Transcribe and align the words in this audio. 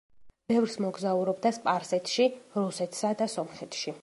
ბევრს 0.51 0.77
მოგზაურობდა 0.85 1.51
სპარსეთში, 1.59 2.27
რუსეთსა 2.59 3.17
და 3.23 3.33
სომხეთში. 3.39 3.99